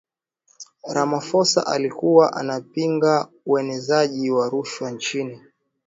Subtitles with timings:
[0.93, 5.41] ramaphosa alikuwa anapinga uenezaji wa rushwa nchini